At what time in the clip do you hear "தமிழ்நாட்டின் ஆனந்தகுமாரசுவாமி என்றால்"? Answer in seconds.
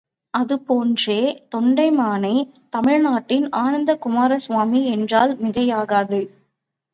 2.69-5.35